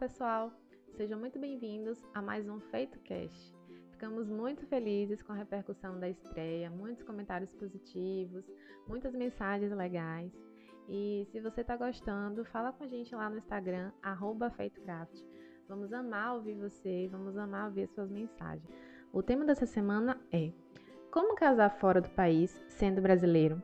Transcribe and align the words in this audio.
pessoal! 0.00 0.50
Sejam 0.96 1.20
muito 1.20 1.38
bem-vindos 1.38 2.02
a 2.14 2.22
mais 2.22 2.48
um 2.48 2.58
Feito 2.58 2.98
Cast. 3.00 3.54
Ficamos 3.90 4.30
muito 4.30 4.64
felizes 4.64 5.20
com 5.22 5.34
a 5.34 5.36
repercussão 5.36 6.00
da 6.00 6.08
estreia, 6.08 6.70
muitos 6.70 7.02
comentários 7.02 7.52
positivos, 7.52 8.42
muitas 8.88 9.14
mensagens 9.14 9.70
legais. 9.70 10.32
E 10.88 11.28
se 11.30 11.38
você 11.38 11.60
está 11.60 11.76
gostando, 11.76 12.46
fala 12.46 12.72
com 12.72 12.82
a 12.82 12.86
gente 12.86 13.14
lá 13.14 13.28
no 13.28 13.36
Instagram, 13.36 13.92
FeitoCraft. 14.56 15.22
Vamos 15.68 15.92
amar 15.92 16.36
ouvir 16.36 16.54
você, 16.54 17.06
vamos 17.12 17.36
amar 17.36 17.66
ouvir 17.66 17.86
suas 17.88 18.10
mensagens. 18.10 18.66
O 19.12 19.22
tema 19.22 19.44
dessa 19.44 19.66
semana 19.66 20.18
é 20.32 20.50
Como 21.10 21.34
casar 21.34 21.78
fora 21.78 22.00
do 22.00 22.08
país 22.08 22.58
sendo 22.68 23.02
brasileiro? 23.02 23.62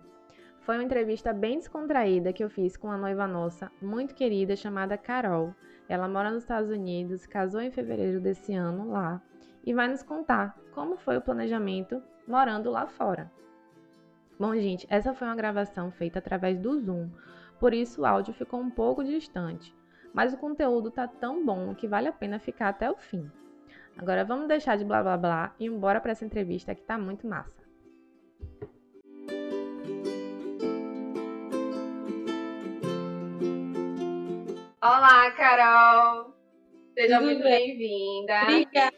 Foi 0.60 0.76
uma 0.76 0.84
entrevista 0.84 1.32
bem 1.32 1.56
descontraída 1.56 2.30
que 2.30 2.44
eu 2.44 2.50
fiz 2.50 2.76
com 2.76 2.88
uma 2.88 2.98
noiva 2.98 3.26
nossa, 3.26 3.72
muito 3.80 4.14
querida, 4.14 4.54
chamada 4.54 4.98
Carol, 4.98 5.54
ela 5.88 6.08
mora 6.08 6.30
nos 6.30 6.42
Estados 6.42 6.70
Unidos, 6.70 7.26
casou 7.26 7.60
em 7.60 7.70
fevereiro 7.70 8.20
desse 8.20 8.54
ano 8.54 8.90
lá 8.90 9.20
e 9.64 9.72
vai 9.72 9.88
nos 9.88 10.02
contar 10.02 10.56
como 10.72 10.96
foi 10.96 11.16
o 11.16 11.22
planejamento 11.22 12.02
morando 12.26 12.70
lá 12.70 12.86
fora. 12.86 13.30
Bom, 14.38 14.54
gente, 14.54 14.86
essa 14.90 15.14
foi 15.14 15.26
uma 15.26 15.36
gravação 15.36 15.90
feita 15.90 16.18
através 16.18 16.58
do 16.58 16.78
Zoom, 16.80 17.08
por 17.58 17.72
isso 17.72 18.02
o 18.02 18.06
áudio 18.06 18.34
ficou 18.34 18.60
um 18.60 18.70
pouco 18.70 19.02
distante, 19.02 19.74
mas 20.12 20.34
o 20.34 20.38
conteúdo 20.38 20.90
tá 20.90 21.08
tão 21.08 21.44
bom 21.44 21.74
que 21.74 21.88
vale 21.88 22.08
a 22.08 22.12
pena 22.12 22.38
ficar 22.38 22.68
até 22.68 22.90
o 22.90 22.96
fim. 22.96 23.30
Agora 23.96 24.24
vamos 24.24 24.46
deixar 24.46 24.76
de 24.76 24.84
blá 24.84 25.02
blá 25.02 25.16
blá 25.16 25.54
e 25.58 25.66
embora 25.66 26.00
para 26.00 26.12
essa 26.12 26.24
entrevista 26.24 26.74
que 26.74 26.82
tá 26.82 26.98
muito 26.98 27.26
massa. 27.26 27.65
Olá, 34.88 35.32
Carol! 35.32 36.32
Seja 36.94 37.16
Tudo 37.16 37.26
muito 37.26 37.42
bem-vinda. 37.42 38.42
Obrigada. 38.42 38.96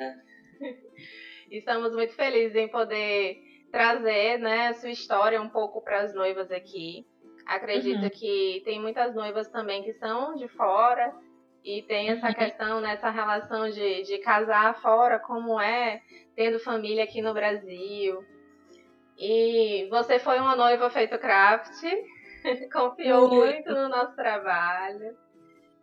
Estamos 1.48 1.92
muito 1.92 2.12
felizes 2.14 2.56
em 2.56 2.66
poder 2.66 3.38
trazer 3.70 4.38
né, 4.40 4.66
a 4.66 4.74
sua 4.74 4.90
história 4.90 5.40
um 5.40 5.48
pouco 5.48 5.80
para 5.80 6.00
as 6.00 6.12
noivas 6.12 6.50
aqui. 6.50 7.06
Acredito 7.46 8.02
uhum. 8.02 8.10
que 8.10 8.62
tem 8.64 8.80
muitas 8.80 9.14
noivas 9.14 9.48
também 9.48 9.84
que 9.84 9.92
são 9.92 10.34
de 10.34 10.48
fora 10.48 11.14
e 11.62 11.82
tem 11.82 12.10
essa 12.10 12.26
uhum. 12.26 12.34
questão, 12.34 12.80
nessa 12.80 13.12
né, 13.12 13.14
relação 13.14 13.70
de, 13.70 14.02
de 14.02 14.18
casar 14.18 14.74
fora, 14.82 15.20
como 15.20 15.60
é 15.60 16.02
tendo 16.34 16.58
família 16.58 17.04
aqui 17.04 17.22
no 17.22 17.32
Brasil. 17.32 18.24
E 19.16 19.86
você 19.88 20.18
foi 20.18 20.40
uma 20.40 20.56
noiva 20.56 20.90
feito 20.90 21.16
craft, 21.16 21.80
confiou 22.72 23.28
muito 23.28 23.70
no 23.72 23.88
nosso 23.88 24.16
trabalho. 24.16 25.27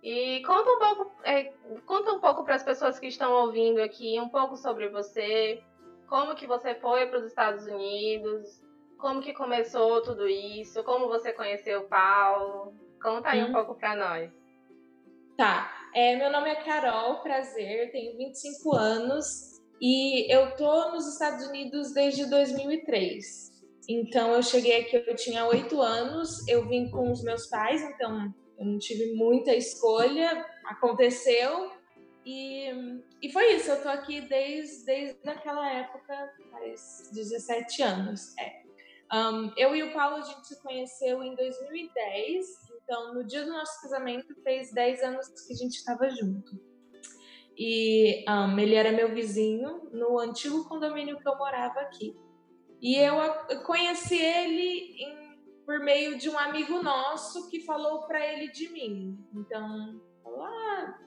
E 0.05 0.43
conta 0.43 0.69
um 0.69 0.77
pouco, 0.77 1.11
é, 1.23 1.51
conta 1.83 2.11
um 2.11 2.19
pouco 2.19 2.43
para 2.43 2.53
as 2.53 2.61
pessoas 2.61 2.99
que 2.99 3.07
estão 3.07 3.33
ouvindo 3.33 3.81
aqui, 3.81 4.19
um 4.19 4.29
pouco 4.29 4.55
sobre 4.55 4.87
você, 4.87 5.63
como 6.07 6.35
que 6.35 6.45
você 6.45 6.75
foi 6.75 7.07
para 7.07 7.17
os 7.17 7.25
Estados 7.25 7.65
Unidos, 7.65 8.61
como 8.99 9.19
que 9.19 9.33
começou 9.33 10.03
tudo 10.03 10.27
isso, 10.27 10.83
como 10.83 11.07
você 11.07 11.33
conheceu 11.33 11.79
o 11.79 11.87
Paulo. 11.87 12.75
Conta 13.01 13.29
aí 13.29 13.43
hum. 13.43 13.47
um 13.47 13.51
pouco 13.51 13.73
para 13.73 13.95
nós. 13.95 14.31
Tá, 15.35 15.73
é, 15.95 16.15
meu 16.15 16.31
nome 16.31 16.51
é 16.51 16.55
Carol, 16.63 17.23
prazer, 17.23 17.91
tenho 17.91 18.15
25 18.15 18.75
anos 18.75 19.59
e 19.81 20.31
eu 20.31 20.55
tô 20.55 20.91
nos 20.91 21.11
Estados 21.11 21.47
Unidos 21.47 21.91
desde 21.95 22.29
2003. 22.29 23.23
Então 23.89 24.33
eu 24.33 24.43
cheguei 24.43 24.81
aqui, 24.81 24.97
eu 24.97 25.15
tinha 25.15 25.47
8 25.47 25.81
anos, 25.81 26.47
eu 26.47 26.67
vim 26.67 26.91
com 26.91 27.11
os 27.11 27.23
meus 27.23 27.47
pais, 27.47 27.81
então 27.81 28.31
eu 28.57 28.65
não 28.65 28.77
tive 28.79 29.13
muita 29.13 29.53
escolha, 29.53 30.45
aconteceu 30.65 31.71
e, 32.25 33.01
e 33.21 33.31
foi 33.31 33.53
isso. 33.53 33.69
Eu 33.69 33.81
tô 33.81 33.89
aqui 33.89 34.21
desde, 34.21 34.85
desde 34.85 35.29
aquela 35.29 35.69
época, 35.71 36.33
faz 36.49 37.09
17 37.13 37.83
anos. 37.83 38.35
É. 38.37 38.65
Um, 39.13 39.53
eu 39.55 39.75
e 39.75 39.83
o 39.83 39.93
Paulo 39.93 40.15
a 40.17 40.21
gente 40.21 40.47
se 40.47 40.61
conheceu 40.63 41.21
em 41.21 41.35
2010, 41.35 42.47
então 42.83 43.13
no 43.13 43.23
dia 43.23 43.45
do 43.45 43.51
nosso 43.51 43.79
casamento 43.81 44.33
fez 44.41 44.73
10 44.73 45.03
anos 45.03 45.27
que 45.27 45.53
a 45.53 45.55
gente 45.55 45.75
estava 45.75 46.09
junto. 46.09 46.59
E 47.57 48.25
um, 48.27 48.59
ele 48.59 48.75
era 48.75 48.91
meu 48.91 49.13
vizinho 49.13 49.89
no 49.93 50.17
antigo 50.19 50.67
condomínio 50.67 51.19
que 51.19 51.27
eu 51.27 51.37
morava 51.37 51.79
aqui. 51.81 52.17
E 52.81 52.97
eu 52.97 53.15
conheci 53.63 54.17
ele 54.17 54.95
em 55.03 55.24
por 55.65 55.79
meio 55.79 56.17
de 56.17 56.29
um 56.29 56.37
amigo 56.37 56.81
nosso 56.81 57.49
que 57.49 57.61
falou 57.61 58.03
para 58.03 58.25
ele 58.25 58.51
de 58.51 58.69
mim. 58.69 59.17
Então, 59.33 59.99
falou, 60.23 60.43
ah, 60.43 60.99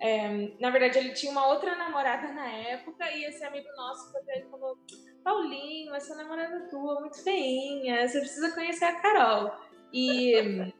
é, 0.00 0.52
na 0.58 0.70
verdade, 0.70 0.98
ele 0.98 1.12
tinha 1.12 1.30
uma 1.30 1.46
outra 1.46 1.76
namorada 1.76 2.32
na 2.32 2.48
época 2.48 3.10
e 3.12 3.24
esse 3.24 3.44
amigo 3.44 3.68
nosso 3.76 4.10
foi 4.10 4.22
ele 4.28 4.48
falou: 4.48 4.78
Paulinho, 5.22 5.94
essa 5.94 6.14
namorada 6.14 6.68
tua 6.70 6.96
é 6.96 7.00
muito 7.00 7.22
feinha, 7.22 8.08
você 8.08 8.20
precisa 8.20 8.54
conhecer 8.54 8.86
a 8.86 9.00
Carol. 9.00 9.52
E 9.92 10.72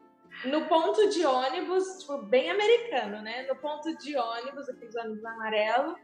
no 0.47 0.67
ponto 0.67 1.11
de 1.11 1.27
ônibus, 1.27 1.99
tipo, 2.01 2.17
bem 2.23 2.51
americano, 2.51 3.21
né? 3.21 3.47
No 3.47 3.57
ponto 3.57 3.95
de 3.99 4.17
ônibus, 4.17 4.69
aqueles 4.71 4.97
ônibus 4.97 5.25
amarelo, 5.25 5.97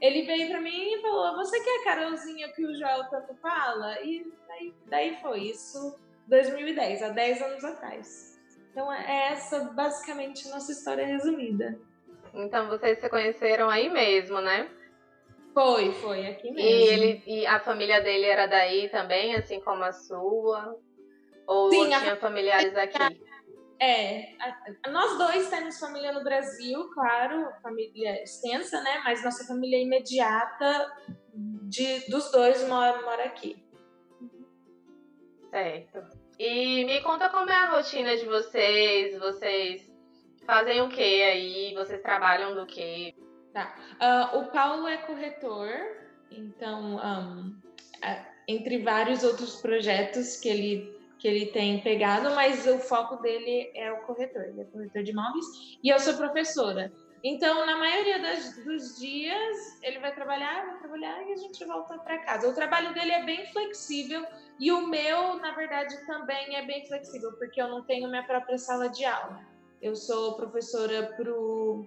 ele 0.00 0.22
veio 0.22 0.48
pra 0.50 0.60
mim 0.60 0.94
e 0.94 1.02
falou: 1.02 1.36
Você 1.38 1.58
quer 1.58 1.80
a 1.80 1.84
Carolzinha 1.84 2.52
que 2.52 2.64
o 2.64 2.72
Joel 2.72 3.10
tanto 3.10 3.34
fala? 3.36 4.00
E 4.04 4.32
daí, 4.46 4.74
daí 4.86 5.20
foi 5.20 5.40
isso 5.40 5.98
2010, 6.30 7.02
há 7.02 7.08
10 7.10 7.42
anos 7.42 7.64
atrás. 7.64 8.40
Então 8.70 8.90
é 8.92 9.32
essa 9.32 9.64
basicamente 9.64 10.48
nossa 10.48 10.72
história 10.72 11.04
resumida. 11.04 11.78
Então 12.32 12.68
vocês 12.68 12.98
se 13.00 13.08
conheceram 13.08 13.68
aí 13.68 13.90
mesmo, 13.90 14.40
né? 14.40 14.70
Foi, 15.52 15.92
foi, 15.94 16.28
aqui 16.28 16.52
mesmo. 16.52 16.60
E, 16.60 16.88
ele, 16.88 17.22
e 17.26 17.46
a 17.46 17.58
família 17.58 18.00
dele 18.00 18.26
era 18.26 18.46
daí 18.46 18.88
também, 18.88 19.34
assim 19.34 19.60
como 19.60 19.82
a 19.82 19.92
sua? 19.92 20.78
Ou 21.44 21.70
Sim, 21.70 21.86
tinha 21.86 22.12
a... 22.12 22.16
familiares 22.16 22.76
aqui? 22.76 23.20
É, 23.80 24.34
a, 24.38 24.90
nós 24.90 25.18
dois 25.18 25.50
temos 25.50 25.80
família 25.80 26.12
no 26.12 26.22
Brasil, 26.22 26.88
claro, 26.90 27.50
família 27.60 28.22
extensa, 28.22 28.80
né? 28.82 29.00
Mas 29.02 29.24
nossa 29.24 29.44
família 29.44 29.82
imediata 29.82 30.92
de, 31.34 32.08
dos 32.08 32.30
dois 32.30 32.66
mora, 32.68 33.02
mora 33.02 33.24
aqui. 33.24 33.60
Certo. 35.50 36.19
E 36.40 36.86
me 36.86 37.02
conta 37.02 37.28
como 37.28 37.50
é 37.50 37.54
a 37.54 37.70
rotina 37.72 38.16
de 38.16 38.24
vocês. 38.24 39.18
Vocês 39.18 39.92
fazem 40.46 40.80
o 40.80 40.88
que 40.88 41.22
aí? 41.22 41.74
Vocês 41.74 42.00
trabalham 42.00 42.54
do 42.54 42.64
que? 42.64 43.14
Tá. 43.52 43.76
Uh, 44.00 44.38
o 44.38 44.44
Paulo 44.46 44.88
é 44.88 44.96
corretor, 44.96 45.68
então, 46.30 46.96
um, 46.96 47.54
entre 48.48 48.78
vários 48.78 49.22
outros 49.22 49.60
projetos 49.60 50.38
que 50.38 50.48
ele, 50.48 50.98
que 51.18 51.28
ele 51.28 51.44
tem 51.44 51.82
pegado, 51.82 52.34
mas 52.34 52.66
o 52.66 52.78
foco 52.78 53.16
dele 53.16 53.70
é 53.74 53.92
o 53.92 53.98
corretor. 54.06 54.44
Ele 54.44 54.62
é 54.62 54.64
corretor 54.64 55.02
de 55.02 55.10
imóveis. 55.10 55.44
E 55.84 55.90
eu 55.90 56.00
sou 56.00 56.14
professora. 56.14 56.90
Então, 57.22 57.66
na 57.66 57.76
maioria 57.76 58.18
das, 58.18 58.56
dos 58.64 58.98
dias, 58.98 59.82
ele 59.82 59.98
vai 59.98 60.14
trabalhar, 60.14 60.64
vai 60.64 60.78
trabalhar 60.78 61.22
e 61.28 61.32
a 61.32 61.36
gente 61.36 61.62
volta 61.66 61.98
para 61.98 62.18
casa. 62.18 62.48
O 62.48 62.54
trabalho 62.54 62.94
dele 62.94 63.12
é 63.12 63.24
bem 63.24 63.46
flexível 63.52 64.26
e 64.58 64.72
o 64.72 64.86
meu, 64.86 65.36
na 65.36 65.54
verdade, 65.54 65.94
também 66.06 66.56
é 66.56 66.64
bem 66.64 66.86
flexível, 66.86 67.32
porque 67.32 67.60
eu 67.60 67.68
não 67.68 67.82
tenho 67.82 68.08
minha 68.08 68.22
própria 68.22 68.56
sala 68.56 68.88
de 68.88 69.04
aula. 69.04 69.44
Eu 69.82 69.94
sou 69.94 70.34
professora 70.36 71.14
para 71.14 71.30
o 71.30 71.86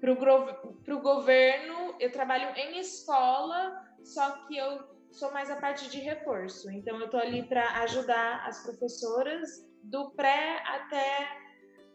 pro 0.00 1.00
governo, 1.00 1.94
eu 1.98 2.12
trabalho 2.12 2.56
em 2.56 2.78
escola, 2.78 3.84
só 4.04 4.46
que 4.46 4.56
eu 4.56 4.86
sou 5.10 5.32
mais 5.32 5.50
a 5.50 5.56
parte 5.56 5.90
de 5.90 5.98
reforço. 5.98 6.70
Então, 6.70 6.98
eu 6.98 7.06
estou 7.06 7.18
ali 7.18 7.42
para 7.42 7.82
ajudar 7.82 8.46
as 8.46 8.62
professoras 8.62 9.66
do 9.82 10.10
pré 10.10 10.62
até 10.66 11.47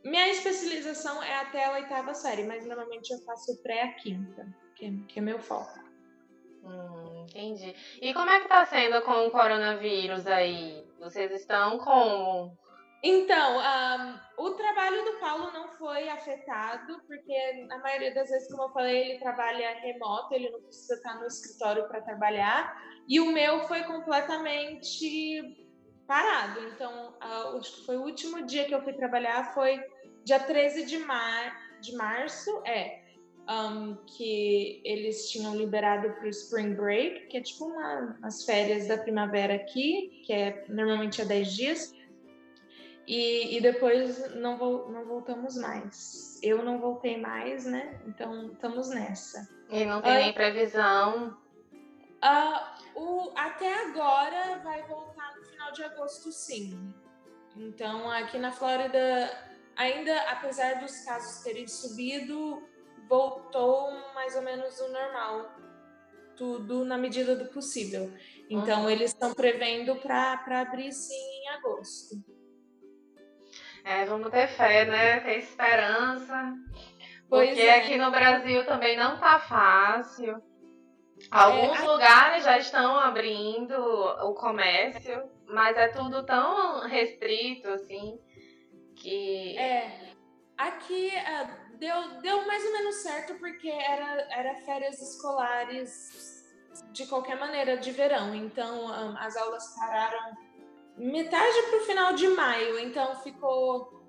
minha 0.03 0.29
especialização 0.29 1.21
é 1.23 1.35
até 1.35 1.65
a 1.65 1.73
oitava 1.73 2.13
série, 2.13 2.43
mas 2.43 2.65
normalmente 2.65 3.11
eu 3.11 3.19
faço 3.19 3.61
pré 3.61 3.83
a 3.83 3.93
quinta, 3.93 4.45
que 4.75 4.85
é, 4.85 4.91
que 5.07 5.19
é 5.19 5.21
meu 5.21 5.39
foco. 5.39 5.79
Hum, 6.63 7.25
entendi. 7.29 7.75
E 8.01 8.13
como 8.13 8.29
é 8.29 8.39
que 8.39 8.47
tá 8.47 8.65
sendo 8.65 9.01
com 9.01 9.27
o 9.27 9.31
coronavírus 9.31 10.25
aí? 10.27 10.85
Vocês 10.99 11.31
estão 11.31 11.77
como? 11.79 12.57
Então, 13.05 13.59
um, 13.59 14.45
o 14.45 14.51
trabalho 14.51 15.03
do 15.03 15.19
Paulo 15.19 15.51
não 15.51 15.67
foi 15.77 16.07
afetado, 16.07 17.01
porque 17.05 17.67
a 17.69 17.77
maioria 17.79 18.13
das 18.13 18.29
vezes, 18.29 18.49
como 18.49 18.63
eu 18.63 18.69
falei, 18.69 19.09
ele 19.09 19.19
trabalha 19.19 19.77
remoto, 19.79 20.33
ele 20.33 20.49
não 20.49 20.61
precisa 20.61 20.95
estar 20.95 21.19
no 21.19 21.27
escritório 21.27 21.85
para 21.89 22.01
trabalhar. 22.01 22.73
E 23.09 23.19
o 23.19 23.29
meu 23.33 23.67
foi 23.67 23.83
completamente 23.83 25.67
parado. 26.07 26.61
Então, 26.67 27.13
uh, 27.21 27.57
acho 27.57 27.75
que 27.75 27.85
foi 27.85 27.97
o 27.97 28.03
último 28.03 28.45
dia 28.45 28.65
que 28.65 28.73
eu 28.73 28.81
fui 28.81 28.93
trabalhar, 28.93 29.53
foi 29.53 29.83
dia 30.23 30.39
13 30.39 30.85
de, 30.85 30.97
mar, 30.99 31.77
de 31.81 31.95
março, 31.95 32.61
é, 32.65 33.03
um, 33.49 33.95
que 34.05 34.81
eles 34.85 35.29
tinham 35.29 35.55
liberado 35.55 36.09
para 36.11 36.25
o 36.25 36.29
Spring 36.29 36.73
Break, 36.73 37.27
que 37.27 37.37
é 37.37 37.41
tipo 37.41 37.65
uma, 37.65 38.17
as 38.21 38.45
férias 38.45 38.87
da 38.87 38.97
primavera 38.97 39.55
aqui, 39.55 40.21
que 40.25 40.33
é 40.33 40.65
normalmente 40.69 41.21
há 41.21 41.25
10 41.25 41.53
dias. 41.53 41.93
E, 43.05 43.57
e 43.57 43.61
depois 43.61 44.33
não, 44.35 44.57
vo, 44.57 44.89
não 44.89 45.05
voltamos 45.05 45.57
mais. 45.57 46.39
Eu 46.41 46.63
não 46.63 46.79
voltei 46.79 47.19
mais, 47.19 47.65
né? 47.65 47.99
Então 48.07 48.53
estamos 48.53 48.89
nessa. 48.89 49.47
E 49.69 49.83
não 49.83 50.01
tem 50.01 50.11
uh, 50.11 50.15
nem 50.15 50.33
previsão? 50.33 51.37
Uh, 52.23 52.99
o, 52.99 53.31
até 53.35 53.87
agora 53.87 54.59
vai 54.63 54.83
voltar 54.83 55.35
no 55.35 55.43
final 55.43 55.71
de 55.73 55.83
agosto, 55.83 56.31
sim. 56.31 56.93
Então 57.57 58.09
aqui 58.09 58.37
na 58.37 58.53
Flórida, 58.53 59.29
ainda 59.75 60.19
apesar 60.31 60.79
dos 60.79 61.03
casos 61.03 61.43
terem 61.43 61.67
subido, 61.67 62.61
voltou 63.07 63.91
mais 64.13 64.35
ou 64.35 64.41
menos 64.41 64.79
o 64.79 64.91
normal. 64.91 65.51
Tudo 66.35 66.83
na 66.83 66.97
medida 66.97 67.35
do 67.35 67.45
possível. 67.45 68.11
Então, 68.49 68.83
uhum. 68.83 68.89
eles 68.89 69.11
estão 69.11 69.33
prevendo 69.33 69.95
para 69.97 70.61
abrir 70.61 70.91
sim 70.91 71.13
em 71.13 71.49
agosto. 71.49 72.15
É, 73.85 74.05
vamos 74.05 74.31
ter 74.31 74.47
fé, 74.47 74.85
né? 74.85 75.19
Ter 75.19 75.37
esperança. 75.37 76.53
Pois 77.29 77.49
porque 77.49 77.61
é. 77.61 77.79
aqui 77.79 77.97
no 77.97 78.09
Brasil 78.09 78.65
também 78.65 78.97
não 78.97 79.19
tá 79.19 79.39
fácil. 79.39 80.41
Alguns 81.29 81.79
é, 81.79 81.83
lugares 81.83 82.43
já 82.43 82.57
estão 82.57 82.99
abrindo 82.99 83.73
o 83.73 84.33
comércio, 84.33 85.23
mas 85.47 85.77
é 85.77 85.89
tudo 85.89 86.25
tão 86.25 86.81
restrito 86.87 87.67
assim 87.69 88.19
É. 89.09 90.13
Aqui 90.57 91.09
uh, 91.09 91.77
deu, 91.77 92.21
deu 92.21 92.45
mais 92.45 92.63
ou 92.63 92.71
menos 92.71 92.95
certo 92.97 93.35
porque 93.35 93.69
era, 93.69 94.27
era 94.31 94.55
férias 94.61 95.01
escolares 95.01 96.43
de 96.91 97.05
qualquer 97.07 97.37
maneira 97.39 97.77
de 97.77 97.91
verão. 97.91 98.33
Então 98.35 98.85
um, 98.85 99.17
as 99.17 99.35
aulas 99.35 99.75
pararam 99.75 100.37
metade 100.97 101.61
para 101.69 101.77
o 101.77 101.81
final 101.81 102.13
de 102.13 102.27
maio, 102.29 102.79
então 102.79 103.15
ficou 103.21 104.03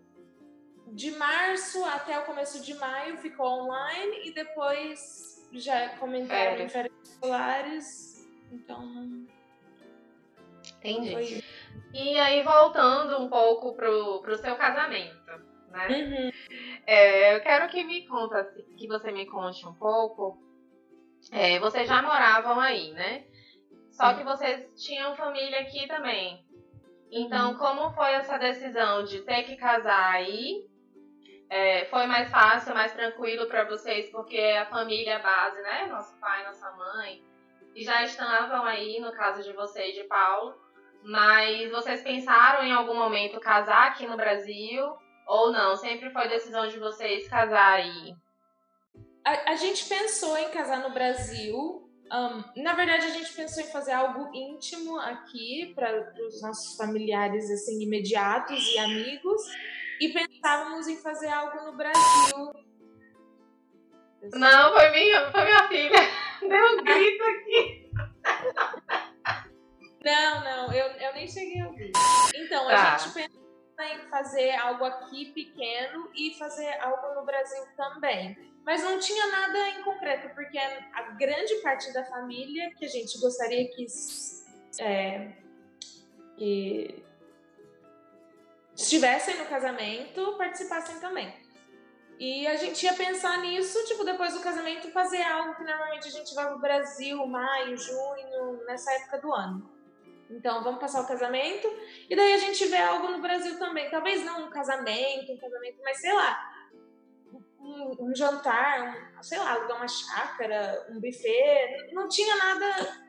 de 0.89 1.11
março 1.13 1.85
até 1.87 2.19
o 2.19 2.25
começo 2.25 2.63
de 2.63 2.75
maio 2.75 3.17
ficou 3.19 3.47
online 3.47 4.29
e 4.29 4.33
depois 4.33 5.49
já 5.53 5.89
comentaram 5.97 6.63
em 6.63 6.69
férias 6.69 6.95
escolares, 7.03 8.29
então 8.53 9.27
Entendi. 10.85 11.13
Foi... 11.13 11.45
E 11.95 12.19
aí 12.19 12.43
voltando 12.43 13.23
um 13.23 13.29
pouco 13.29 13.75
pro, 13.75 14.21
pro 14.21 14.37
seu 14.37 14.57
casamento, 14.57 15.31
né? 15.71 15.89
Uhum. 15.89 16.31
É, 16.87 17.37
eu 17.37 17.41
quero 17.41 17.69
que 17.69 17.83
me 17.85 18.07
conta, 18.07 18.45
que 18.77 18.87
você 18.87 19.11
me 19.11 19.27
conte 19.27 19.67
um 19.67 19.75
pouco. 19.75 20.39
É, 21.33 21.59
vocês 21.59 21.89
já 21.89 22.03
moravam 22.03 22.61
aí, 22.61 22.93
né? 22.93 23.25
Só 23.91 24.13
que 24.15 24.25
vocês 24.25 24.69
tinham 24.77 25.17
família 25.17 25.61
aqui 25.61 25.87
também. 25.87 26.45
Então, 27.11 27.53
uhum. 27.53 27.59
como 27.59 27.91
foi 27.95 28.13
essa 28.13 28.37
decisão 28.37 29.05
de 29.05 29.23
ter 29.23 29.45
que 29.45 29.57
casar 29.57 30.15
aí? 30.15 30.69
É, 31.49 31.85
foi 31.85 32.07
mais 32.07 32.29
fácil, 32.31 32.75
mais 32.75 32.93
tranquilo 32.93 33.47
para 33.47 33.65
vocês, 33.65 34.11
porque 34.11 34.37
a 34.37 34.67
família 34.67 35.21
base, 35.21 35.63
né? 35.63 35.87
Nosso 35.87 36.19
pai, 36.19 36.45
nossa 36.45 36.71
mãe, 36.73 37.23
e 37.75 37.85
já 37.85 38.03
estavam 38.03 38.65
aí, 38.65 38.99
no 38.99 39.13
caso 39.13 39.43
de 39.43 39.53
vocês, 39.53 39.95
de 39.95 40.05
Paulo. 40.05 40.64
Mas 41.05 41.71
vocês 41.71 42.03
pensaram 42.03 42.65
em 42.65 42.73
algum 42.73 42.95
momento 42.95 43.39
casar 43.39 43.89
aqui 43.89 44.07
no 44.07 44.17
Brasil? 44.17 44.83
Ou 45.27 45.53
não? 45.53 45.77
Sempre 45.77 46.11
foi 46.11 46.29
decisão 46.29 46.67
de 46.67 46.79
vocês 46.79 47.29
casar 47.29 47.75
aí? 47.75 48.15
A, 49.25 49.53
a 49.53 49.57
gente 49.57 49.87
pensou 49.87 50.37
em 50.39 50.51
casar 50.51 50.81
no 50.81 50.95
Brasil, 50.95 51.85
um, 52.13 52.63
na 52.63 52.75
verdade, 52.75 53.07
a 53.07 53.11
gente 53.11 53.33
pensou 53.33 53.63
em 53.63 53.67
fazer 53.67 53.93
algo 53.93 54.31
íntimo 54.35 54.99
aqui 55.01 55.73
para 55.75 56.13
os 56.27 56.43
nossos 56.43 56.77
familiares 56.77 57.51
assim 57.51 57.83
imediatos 57.83 58.63
e 58.73 58.79
amigos, 58.79 59.43
e 60.01 60.09
pensávamos 60.11 60.87
em 60.87 60.97
fazer 60.97 61.29
algo 61.29 61.65
no 61.65 61.77
Brasil. 61.77 62.53
Não, 64.33 64.73
foi 64.73 64.91
minha, 64.91 65.31
foi 65.31 65.45
minha 65.45 65.69
filha. 65.69 65.99
Deu 66.41 66.79
um 66.79 66.85
grito 66.85 67.25
aqui. 67.25 67.84
Não, 70.05 70.45
não, 70.45 70.73
eu, 70.73 70.87
eu 70.87 71.15
nem 71.15 71.27
cheguei 71.27 71.63
a 71.63 71.69
ouvir. 71.69 71.93
Então, 72.35 72.67
tá. 72.67 72.95
a 72.95 72.99
gente 72.99 73.15
pensou 73.15 73.45
em 73.79 74.09
fazer 74.11 74.51
algo 74.57 74.85
aqui 74.85 75.33
pequeno 75.33 76.11
e 76.15 76.35
fazer 76.39 76.79
algo 76.81 77.15
no 77.15 77.25
Brasil 77.25 77.65
também. 77.75 78.37
Mas 78.65 78.83
não 78.83 78.99
tinha 78.99 79.27
nada 79.29 79.69
em 79.71 79.83
concreto, 79.83 80.35
porque 80.35 80.59
a 80.59 81.03
grande 81.13 81.55
parte 81.57 81.93
da 81.93 82.05
família 82.05 82.75
que 82.75 82.85
a 82.85 82.89
gente 82.89 83.19
gostaria 83.19 83.69
que, 83.69 83.87
é, 84.81 85.33
que 86.37 87.05
estivessem 88.75 89.39
no 89.39 89.47
casamento 89.47 90.37
participassem 90.37 90.99
também. 91.01 91.43
E 92.19 92.47
a 92.47 92.57
gente 92.57 92.85
ia 92.85 92.95
pensar 92.95 93.39
nisso, 93.39 93.85
tipo, 93.87 94.05
depois 94.05 94.33
do 94.35 94.41
casamento, 94.41 94.91
fazer 94.93 95.23
algo 95.23 95.57
que 95.57 95.65
normalmente 95.65 96.09
a 96.09 96.11
gente 96.11 96.35
vai 96.35 96.47
pro 96.47 96.61
Brasil, 96.61 97.27
maio, 97.27 97.77
junho, 97.77 98.65
nessa 98.67 98.93
época 98.93 99.19
do 99.19 99.33
ano. 99.33 99.74
Então, 100.35 100.65
vamos 100.65 100.81
passar 100.81 101.03
o 101.03 101.07
casamento 101.07 101.69
e 102.11 102.17
daí 102.17 102.35
a 102.35 102.39
gente 102.39 102.67
vê 102.67 102.79
algo 102.79 103.09
no 103.09 103.23
Brasil 103.23 103.57
também. 103.59 103.89
Talvez 103.89 104.25
não 104.25 104.47
um 104.47 104.51
casamento, 104.51 105.33
um 105.33 105.39
casamento, 105.39 105.79
mas 105.83 106.01
sei 106.01 106.13
lá, 106.13 106.53
um, 107.61 108.11
um 108.11 108.15
jantar, 108.15 109.15
um, 109.17 109.23
sei 109.23 109.39
lá, 109.39 109.53
alugar 109.53 109.77
uma 109.77 109.89
chácara, 109.89 110.87
um 110.91 111.01
buffet. 111.01 111.93
Não 111.93 112.09
tinha 112.09 112.35
nada 112.37 113.05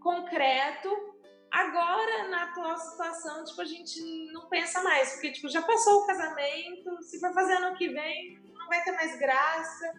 concreto. 0.00 1.14
Agora, 1.50 2.28
na 2.28 2.44
atual 2.44 2.76
situação, 2.76 3.44
tipo, 3.44 3.60
a 3.60 3.64
gente 3.64 4.00
não 4.32 4.48
pensa 4.48 4.82
mais, 4.82 5.12
porque 5.12 5.32
tipo, 5.32 5.48
já 5.48 5.62
passou 5.62 6.02
o 6.02 6.06
casamento, 6.06 7.02
se 7.02 7.20
for 7.20 7.32
fazer 7.32 7.54
ano 7.54 7.76
que 7.76 7.88
vem, 7.88 8.40
não 8.52 8.68
vai 8.68 8.82
ter 8.82 8.92
mais 8.92 9.18
graça. 9.18 9.92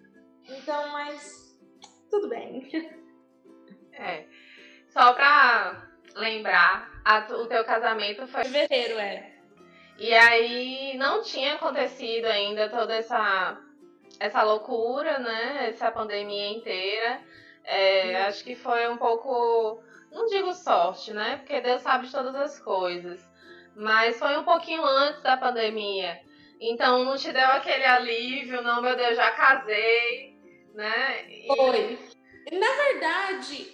Então, 0.44 0.92
mas 0.92 1.60
tudo 2.10 2.30
bem. 2.30 2.70
É. 3.98 4.28
Só 4.90 5.14
pra 5.14 5.95
lembrar, 6.16 6.90
o 7.32 7.46
teu 7.46 7.64
casamento 7.64 8.26
foi. 8.28 8.44
Fevereiro, 8.46 8.98
é. 8.98 9.32
E 9.98 10.14
aí 10.14 10.98
não 10.98 11.22
tinha 11.22 11.54
acontecido 11.54 12.26
ainda 12.26 12.70
toda 12.70 12.96
essa 12.96 13.58
essa 14.20 14.44
loucura, 14.44 15.20
né? 15.20 15.70
Essa 15.70 15.92
pandemia 15.92 16.50
inteira. 16.50 17.22
É, 17.64 18.24
acho 18.24 18.44
que 18.44 18.56
foi 18.56 18.88
um 18.88 18.98
pouco, 18.98 19.82
não 20.12 20.26
digo 20.28 20.54
sorte, 20.54 21.14
né? 21.14 21.38
Porque 21.38 21.62
Deus 21.62 21.82
sabe 21.82 22.06
de 22.06 22.12
todas 22.12 22.36
as 22.36 22.60
coisas. 22.60 23.20
Mas 23.76 24.18
foi 24.18 24.38
um 24.38 24.44
pouquinho 24.44 24.84
antes 24.84 25.22
da 25.22 25.36
pandemia. 25.36 26.20
Então 26.60 27.04
não 27.04 27.18
te 27.18 27.32
deu 27.32 27.48
aquele 27.48 27.84
alívio, 27.84 28.62
não, 28.62 28.82
meu 28.82 28.96
Deus, 28.96 29.18
já 29.18 29.32
casei, 29.32 30.38
né? 30.74 31.26
E... 31.30 31.48
Foi. 31.48 32.00
Na 32.52 32.72
verdade, 32.72 33.74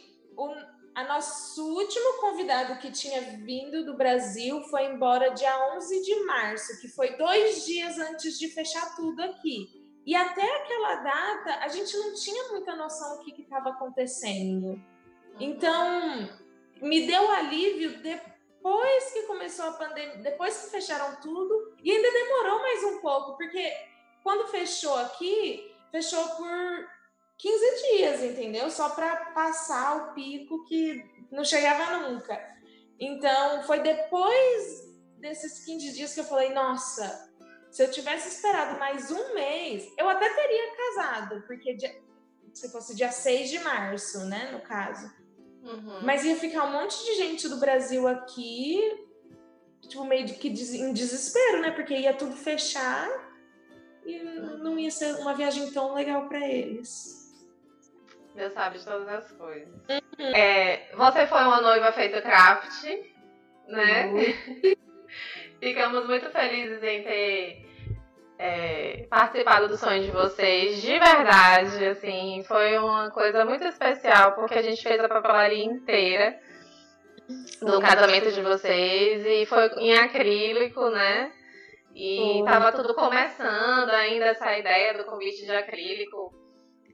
a 1.01 1.07
nosso 1.07 1.63
último 1.75 2.19
convidado 2.19 2.77
que 2.79 2.91
tinha 2.91 3.21
vindo 3.21 3.83
do 3.83 3.95
Brasil 3.97 4.61
foi 4.63 4.85
embora 4.85 5.31
dia 5.31 5.75
11 5.75 6.01
de 6.01 6.23
março, 6.25 6.79
que 6.79 6.87
foi 6.87 7.17
dois 7.17 7.65
dias 7.65 7.97
antes 7.97 8.37
de 8.37 8.47
fechar 8.49 8.95
tudo 8.95 9.21
aqui. 9.23 9.81
E 10.05 10.15
até 10.15 10.43
aquela 10.57 10.95
data, 10.95 11.55
a 11.63 11.67
gente 11.67 11.95
não 11.97 12.13
tinha 12.13 12.49
muita 12.49 12.75
noção 12.75 13.17
do 13.17 13.23
que 13.23 13.41
estava 13.41 13.69
acontecendo. 13.69 14.67
Uhum. 14.67 14.81
Então, 15.39 16.29
me 16.81 17.07
deu 17.07 17.31
alívio 17.31 17.99
depois 18.01 19.11
que 19.11 19.23
começou 19.23 19.65
a 19.65 19.73
pandemia, 19.73 20.17
depois 20.17 20.65
que 20.65 20.71
fecharam 20.71 21.19
tudo, 21.19 21.75
e 21.83 21.91
ainda 21.91 22.11
demorou 22.11 22.59
mais 22.59 22.83
um 22.83 23.01
pouco, 23.01 23.37
porque 23.37 23.71
quando 24.23 24.47
fechou 24.49 24.95
aqui, 24.97 25.71
fechou 25.91 26.23
por 26.29 26.89
15 27.41 27.97
dias, 27.97 28.23
entendeu? 28.23 28.69
Só 28.69 28.89
para 28.89 29.15
passar 29.31 29.97
o 29.97 30.13
pico 30.13 30.63
que 30.65 31.03
não 31.31 31.43
chegava 31.43 31.97
nunca. 32.07 32.39
Então, 32.99 33.63
foi 33.63 33.79
depois 33.79 34.91
desses 35.17 35.65
15 35.65 35.93
dias 35.93 36.13
que 36.13 36.19
eu 36.19 36.23
falei, 36.23 36.53
nossa, 36.53 37.33
se 37.71 37.81
eu 37.83 37.89
tivesse 37.89 38.29
esperado 38.29 38.79
mais 38.79 39.09
um 39.09 39.33
mês, 39.33 39.91
eu 39.97 40.07
até 40.07 40.29
teria 40.29 40.75
casado, 40.75 41.43
porque 41.47 41.73
dia, 41.73 41.99
se 42.53 42.71
fosse 42.71 42.95
dia 42.95 43.11
6 43.11 43.49
de 43.49 43.59
março, 43.59 44.19
né, 44.25 44.51
no 44.51 44.61
caso. 44.61 45.11
Uhum. 45.63 46.01
Mas 46.03 46.23
ia 46.23 46.35
ficar 46.35 46.65
um 46.65 46.71
monte 46.71 47.03
de 47.05 47.15
gente 47.15 47.49
do 47.49 47.57
Brasil 47.57 48.07
aqui, 48.07 48.79
tipo, 49.81 50.03
meio 50.05 50.27
que 50.27 50.49
em 50.49 50.93
desespero, 50.93 51.61
né? 51.61 51.71
Porque 51.71 51.93
ia 51.93 52.13
tudo 52.13 52.35
fechar 52.35 53.07
e 54.05 54.19
não 54.59 54.77
ia 54.77 54.91
ser 54.91 55.15
uma 55.15 55.33
viagem 55.33 55.71
tão 55.71 55.93
legal 55.93 56.27
para 56.27 56.47
eles. 56.47 57.20
Deus 58.35 58.53
sabe 58.53 58.77
de 58.77 58.85
todas 58.85 59.07
as 59.07 59.31
coisas. 59.33 59.73
Uhum. 59.89 60.35
É, 60.35 60.89
você 60.95 61.27
foi 61.27 61.41
uma 61.41 61.61
noiva 61.61 61.91
feita 61.91 62.21
craft, 62.21 62.83
né? 63.67 64.05
Uhum. 64.07 64.75
Ficamos 65.59 66.07
muito 66.07 66.29
felizes 66.31 66.81
em 66.81 67.03
ter 67.03 67.71
é, 68.39 69.05
participado 69.09 69.67
do 69.67 69.77
sonho 69.77 70.01
de 70.01 70.09
vocês, 70.09 70.81
de 70.81 70.97
verdade, 70.97 71.85
assim, 71.85 72.43
foi 72.47 72.75
uma 72.79 73.11
coisa 73.11 73.45
muito 73.45 73.63
especial, 73.65 74.33
porque 74.33 74.57
a 74.57 74.63
gente 74.63 74.81
fez 74.81 74.99
a 74.99 75.07
papelaria 75.07 75.63
inteira. 75.63 76.39
do 77.61 77.79
casamento 77.79 78.31
de 78.31 78.41
vocês 78.41 79.25
e 79.25 79.45
foi 79.45 79.67
em 79.77 79.93
acrílico, 79.93 80.89
né? 80.89 81.31
E 81.93 82.39
estava 82.39 82.71
tudo 82.71 82.93
começando 82.95 83.89
ainda 83.91 84.25
essa 84.25 84.57
ideia 84.57 84.97
do 84.97 85.05
convite 85.05 85.45
de 85.45 85.51
acrílico. 85.51 86.33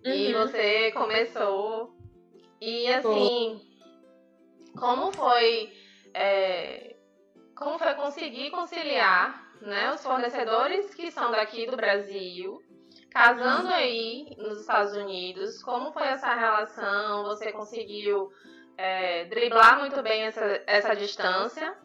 Uhum. 0.06 0.12
E 0.12 0.34
você 0.34 0.92
começou. 0.92 1.96
E 2.60 2.88
assim, 2.94 3.62
como 4.78 5.12
foi. 5.12 5.72
É, 6.14 6.96
como 7.56 7.78
foi 7.78 7.94
conseguir 7.96 8.52
conciliar 8.52 9.48
né, 9.62 9.92
os 9.92 10.04
fornecedores 10.04 10.94
que 10.94 11.12
são 11.12 11.32
daqui 11.32 11.66
do 11.66 11.76
Brasil, 11.76 12.62
casando 13.10 13.70
aí 13.70 14.36
nos 14.38 14.62
Estados 14.62 14.94
Unidos, 14.94 15.62
como 15.64 15.92
foi 15.92 16.08
essa 16.08 16.34
relação? 16.34 17.24
Você 17.24 17.52
conseguiu 17.52 18.32
é, 18.78 19.26
driblar 19.26 19.80
muito 19.80 20.02
bem 20.02 20.24
essa, 20.24 20.62
essa 20.68 20.96
distância? 20.96 21.76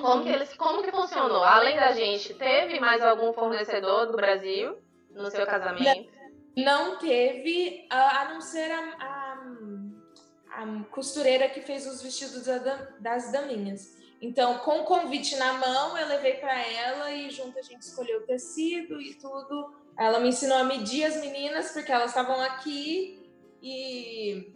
Como 0.00 0.22
que, 0.22 0.28
eles, 0.28 0.54
como 0.54 0.82
que 0.82 0.90
funcionou? 0.90 1.42
Além 1.42 1.76
da 1.76 1.92
gente, 1.92 2.34
teve 2.34 2.78
mais 2.78 3.02
algum 3.02 3.32
fornecedor 3.32 4.06
do 4.06 4.16
Brasil 4.16 4.76
no 5.10 5.30
seu 5.30 5.46
casamento? 5.46 6.17
Não 6.64 6.98
teve, 6.98 7.86
a 7.88 8.30
não 8.32 8.40
ser 8.40 8.70
a, 8.70 8.80
a, 9.00 10.62
a 10.62 10.84
costureira 10.90 11.48
que 11.48 11.60
fez 11.60 11.86
os 11.86 12.02
vestidos 12.02 12.46
das 13.00 13.30
daminhas. 13.30 13.96
Então, 14.20 14.58
com 14.58 14.80
o 14.80 14.84
convite 14.84 15.36
na 15.36 15.52
mão, 15.52 15.96
eu 15.96 16.08
levei 16.08 16.34
para 16.34 16.60
ela 16.60 17.12
e 17.12 17.30
junto 17.30 17.56
a 17.58 17.62
gente 17.62 17.82
escolheu 17.82 18.20
o 18.20 18.26
tecido 18.26 19.00
e 19.00 19.14
tudo. 19.14 19.72
Ela 19.96 20.18
me 20.18 20.28
ensinou 20.28 20.58
a 20.58 20.64
medir 20.64 21.04
as 21.04 21.20
meninas, 21.20 21.70
porque 21.70 21.92
elas 21.92 22.10
estavam 22.10 22.40
aqui 22.40 23.30
e 23.62 24.52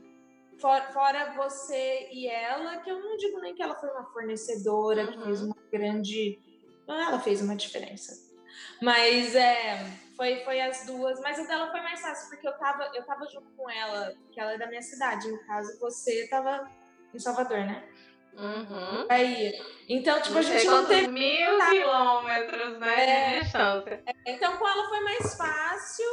fora 0.59 1.35
você 1.37 2.09
e 2.13 2.27
ela, 2.27 2.79
que 2.79 2.91
eu 2.91 3.01
não 3.01 3.17
digo 3.17 3.41
nem 3.41 3.55
que 3.55 3.63
ela 3.63 3.75
foi 3.77 3.91
uma 3.91 4.05
fornecedora, 4.07 5.05
uhum. 5.05 5.13
que 5.13 5.23
fez 5.25 5.43
uma 5.43 5.57
grande. 5.71 6.41
Ela 6.89 7.21
fez 7.21 7.41
uma 7.41 7.55
diferença. 7.55 8.33
Mas 8.81 9.37
é, 9.37 9.87
foi, 10.17 10.45
foi 10.45 10.61
as 10.61 10.87
duas. 10.87 11.21
Mas 11.21 11.39
a 11.39 11.45
dela 11.45 11.71
foi 11.71 11.81
mais 11.81 12.01
fácil, 12.01 12.31
porque 12.31 12.47
eu 12.47 12.53
tava, 12.59 12.91
eu 12.95 13.05
tava 13.05 13.27
junto 13.27 13.51
com 13.57 13.69
ela, 13.71 14.15
que 14.31 14.41
ela 14.41 14.53
é 14.53 14.59
da 14.59 14.67
minha 14.67 14.83
cidade. 14.83 15.31
No 15.31 15.45
caso, 15.47 15.79
você 15.81 16.29
tava 16.29 16.71
em 17.15 17.19
Salvador, 17.19 17.59
né? 17.59 17.89
Uhum. 18.35 19.07
Aí, 19.11 19.53
então, 19.89 20.21
tipo, 20.23 20.39
a 20.39 20.43
gente 20.43 20.67
não 20.67 20.87
teve. 20.87 21.09
Mil 21.09 21.59
quilômetros, 21.71 22.79
né? 22.79 23.11
É, 23.11 23.35
de 23.35 23.45
distância. 23.45 24.03
É, 24.07 24.33
então, 24.33 24.57
com 24.57 24.67
ela 24.67 24.89
foi 24.89 25.01
mais 25.01 25.37
fácil, 25.37 26.07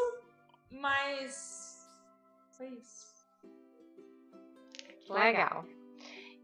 mas. 0.69 1.87
Foi 2.57 2.67
isso. 2.67 2.99
Legal. 5.09 5.65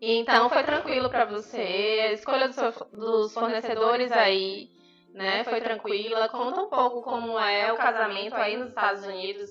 Então, 0.01 0.50
foi 0.50 0.63
tranquilo 0.63 1.09
para 1.09 1.25
você. 1.25 2.07
A 2.09 2.12
escolha 2.13 2.50
dos 2.93 3.33
fornecedores 3.33 4.12
aí, 4.12 4.69
né? 5.15 5.45
Foi 5.45 5.62
tranquila. 5.62 6.27
Conta 6.29 6.62
um 6.62 6.69
pouco 6.69 7.01
como 7.01 7.39
é 7.39 7.72
o 7.72 7.77
casamento 7.77 8.36
aí 8.36 8.57
nos 8.57 8.69
Estados 8.69 9.03
Unidos. 9.05 9.50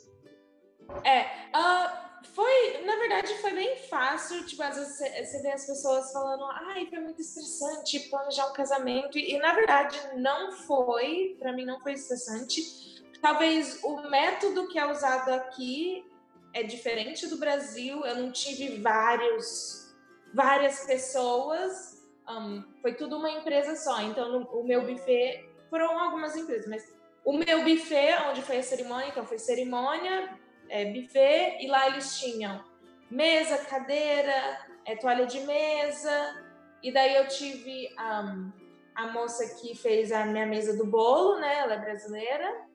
É, 1.02 1.22
uh, 1.56 2.24
foi, 2.34 2.82
na 2.84 2.96
verdade, 2.96 3.34
foi 3.38 3.52
bem 3.52 3.76
fácil. 3.88 4.44
Tipo, 4.44 4.62
às 4.62 4.76
vezes 4.76 4.98
você 4.98 5.42
vê 5.42 5.52
as 5.52 5.66
pessoas 5.66 6.12
falando, 6.12 6.44
ai, 6.44 6.86
foi 6.86 7.00
muito 7.00 7.20
estressante 7.22 7.98
planejar 8.10 8.46
um 8.50 8.52
casamento. 8.52 9.18
E, 9.18 9.38
na 9.38 9.54
verdade, 9.54 9.98
não 10.16 10.52
foi. 10.52 11.34
Para 11.38 11.52
mim, 11.52 11.64
não 11.64 11.80
foi 11.80 11.94
estressante. 11.94 13.02
Talvez 13.22 13.82
o 13.82 14.02
método 14.10 14.68
que 14.68 14.78
é 14.78 14.86
usado 14.86 15.30
aqui 15.30 16.04
é 16.52 16.62
diferente 16.62 17.26
do 17.26 17.38
Brasil. 17.38 18.04
Eu 18.04 18.16
não 18.16 18.30
tive 18.30 18.82
vários, 18.82 19.94
várias 20.34 20.84
pessoas. 20.84 22.04
Um, 22.28 22.62
foi 22.82 22.92
tudo 22.92 23.16
uma 23.16 23.30
empresa 23.30 23.74
só. 23.76 24.02
Então, 24.02 24.28
no, 24.30 24.60
o 24.60 24.62
meu 24.62 24.82
buffet 24.82 25.53
foram 25.68 25.98
algumas 25.98 26.36
empresas, 26.36 26.66
mas 26.66 26.94
o 27.24 27.32
meu 27.32 27.64
buffet, 27.64 28.14
onde 28.28 28.42
foi 28.42 28.58
a 28.58 28.62
cerimônia, 28.62 29.08
então 29.08 29.24
foi 29.26 29.38
cerimônia, 29.38 30.38
é, 30.68 30.92
buffet 30.92 31.58
e 31.60 31.66
lá 31.66 31.88
eles 31.88 32.18
tinham 32.18 32.62
mesa, 33.10 33.58
cadeira, 33.64 34.58
é, 34.84 34.96
toalha 34.96 35.26
de 35.26 35.40
mesa. 35.40 36.44
E 36.82 36.92
daí 36.92 37.14
eu 37.14 37.28
tive 37.28 37.88
um, 37.98 38.52
a 38.94 39.06
moça 39.12 39.56
que 39.56 39.74
fez 39.74 40.12
a 40.12 40.26
minha 40.26 40.46
mesa 40.46 40.76
do 40.76 40.86
bolo, 40.86 41.40
né? 41.40 41.58
Ela 41.60 41.74
é 41.74 41.78
brasileira. 41.78 42.66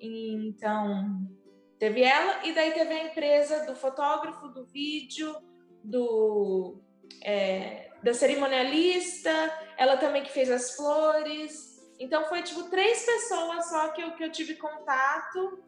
Então 0.00 1.28
teve 1.78 2.02
ela 2.02 2.46
e 2.46 2.54
daí 2.54 2.72
teve 2.72 2.92
a 2.92 3.04
empresa 3.04 3.66
do 3.66 3.74
fotógrafo, 3.74 4.48
do 4.48 4.64
vídeo, 4.64 5.34
do 5.84 6.80
é, 7.22 7.90
da 8.02 8.14
cerimonialista. 8.14 9.30
Ela 9.76 9.96
também 9.98 10.22
que 10.22 10.32
fez 10.32 10.50
as 10.50 10.74
flores. 10.74 11.69
Então 12.00 12.24
foi 12.24 12.42
tipo 12.42 12.64
três 12.64 13.04
pessoas 13.04 13.68
só 13.68 13.88
que 13.90 14.02
eu, 14.02 14.12
que 14.12 14.24
eu 14.24 14.32
tive 14.32 14.56
contato 14.56 15.62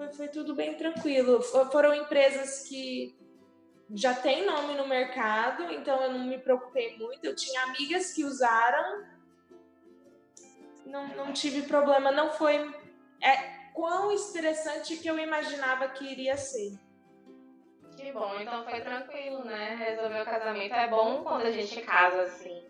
foi, 0.00 0.12
foi 0.14 0.28
tudo 0.28 0.54
bem 0.54 0.74
tranquilo. 0.74 1.42
Foram 1.42 1.94
empresas 1.94 2.66
que 2.66 3.14
já 3.92 4.14
têm 4.14 4.46
nome 4.46 4.74
no 4.74 4.88
mercado, 4.88 5.64
então 5.70 6.02
eu 6.02 6.12
não 6.12 6.24
me 6.24 6.38
preocupei 6.38 6.96
muito. 6.96 7.22
Eu 7.22 7.36
tinha 7.36 7.62
amigas 7.64 8.14
que 8.14 8.24
usaram, 8.24 9.04
não, 10.86 11.08
não 11.08 11.32
tive 11.34 11.62
problema. 11.62 12.10
Não 12.10 12.30
foi 12.30 12.56
é 13.22 13.36
quão 13.74 14.10
estressante 14.10 14.96
que 14.96 15.08
eu 15.08 15.18
imaginava 15.18 15.88
que 15.88 16.10
iria 16.10 16.36
ser. 16.38 16.78
Que 17.94 18.10
bom, 18.12 18.40
então 18.40 18.64
foi 18.64 18.80
tranquilo, 18.80 19.44
né? 19.44 19.74
Resolver 19.74 20.22
o 20.22 20.24
casamento. 20.24 20.74
É 20.74 20.88
bom 20.88 21.22
quando 21.22 21.42
a 21.42 21.50
gente 21.50 21.78
casa 21.82 22.22
assim, 22.22 22.64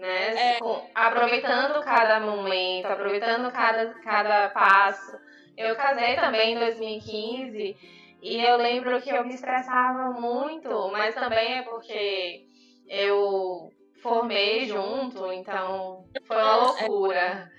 né? 0.00 0.54
É, 0.54 0.58
aproveitando 0.94 1.84
cada 1.84 2.18
momento, 2.18 2.86
aproveitando 2.86 3.52
cada, 3.52 3.94
cada 4.00 4.48
passo 4.48 5.18
eu 5.60 5.76
casei 5.76 6.16
também 6.16 6.54
em 6.54 6.58
2015 6.58 7.76
e 8.22 8.42
eu 8.42 8.56
lembro 8.56 9.00
que 9.02 9.10
eu 9.10 9.24
me 9.24 9.34
estressava 9.34 10.10
muito, 10.18 10.90
mas 10.90 11.14
também 11.14 11.58
é 11.58 11.62
porque 11.62 12.46
eu 12.88 13.70
formei 14.02 14.66
junto, 14.66 15.30
então 15.32 16.06
foi 16.26 16.36
uma 16.36 16.56
loucura. 16.56 17.52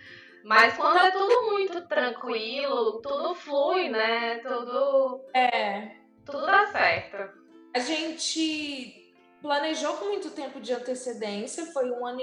Mas 0.44 0.76
quando 0.76 0.98
é 0.98 1.12
tudo 1.12 1.52
muito 1.52 1.88
tranquilo, 1.88 3.00
tudo 3.02 3.36
flui, 3.36 3.90
né? 3.90 4.40
Tudo. 4.40 5.22
É. 5.36 5.92
Tudo 6.26 6.46
dá 6.48 6.66
certo. 6.68 7.40
A 7.76 7.80
gente 7.80 9.01
planejou 9.42 9.98
com 9.98 10.06
muito 10.06 10.32
tempo 10.32 10.60
de 10.60 10.74
antecedência, 10.74 11.66
foi 11.68 11.90
um 11.92 12.06
ano 12.06 12.22